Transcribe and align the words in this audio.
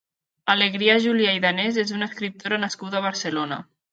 Alegria 0.53 0.95
Julià 1.03 1.35
i 1.39 1.43
Danés 1.43 1.77
és 1.83 1.93
una 1.97 2.09
escriptora 2.13 2.61
nascuda 2.65 3.01
a 3.01 3.05
Barcelona. 3.09 3.63